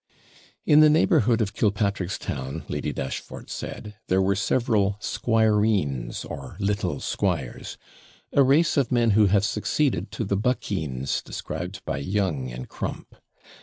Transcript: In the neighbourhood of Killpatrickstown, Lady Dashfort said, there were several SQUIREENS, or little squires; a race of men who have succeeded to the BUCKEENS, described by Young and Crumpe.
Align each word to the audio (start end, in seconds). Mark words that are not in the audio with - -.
In 0.65 0.79
the 0.79 0.89
neighbourhood 0.89 1.41
of 1.41 1.53
Killpatrickstown, 1.53 2.67
Lady 2.67 2.91
Dashfort 2.91 3.51
said, 3.51 3.97
there 4.07 4.19
were 4.19 4.33
several 4.33 4.97
SQUIREENS, 4.99 6.25
or 6.25 6.57
little 6.59 6.99
squires; 6.99 7.77
a 8.33 8.41
race 8.41 8.77
of 8.77 8.91
men 8.91 9.11
who 9.11 9.27
have 9.27 9.45
succeeded 9.45 10.11
to 10.13 10.23
the 10.25 10.37
BUCKEENS, 10.37 11.21
described 11.21 11.85
by 11.85 11.97
Young 11.99 12.49
and 12.49 12.67
Crumpe. 12.67 13.15